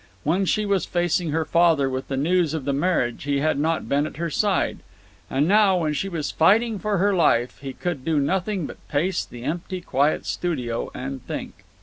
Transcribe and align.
When 0.23 0.45
she 0.45 0.65
was 0.65 0.85
facing 0.87 1.29
her 1.29 1.45
father 1.45 1.87
with 1.87 2.07
the 2.07 2.17
news 2.17 2.55
of 2.55 2.65
the 2.65 2.73
marriage 2.73 3.25
he 3.25 3.37
had 3.39 3.59
not 3.59 3.87
been 3.87 4.07
at 4.07 4.17
her 4.17 4.31
side. 4.31 4.79
And 5.29 5.47
now, 5.47 5.77
when 5.77 5.93
she 5.93 6.09
was 6.09 6.31
fighting 6.31 6.79
for 6.79 6.97
her 6.97 7.13
life, 7.13 7.59
he 7.59 7.73
could 7.73 8.03
do 8.03 8.19
nothing 8.19 8.65
but 8.65 8.87
pace 8.87 9.23
the 9.23 9.43
empty, 9.43 9.79
quiet 9.79 10.25
studio 10.25 10.89
and 10.95 11.23
think. 11.27 11.65